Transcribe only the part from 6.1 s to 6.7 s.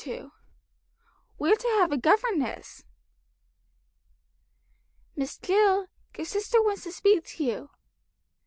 your sister